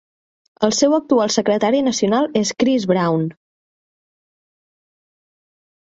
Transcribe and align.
El 0.67 0.71
seu 0.77 0.95
actual 0.97 1.33
Secretari 1.35 1.83
Nacional 1.89 2.27
és 2.41 2.53
Chris 2.63 2.89
Brown. 2.95 3.31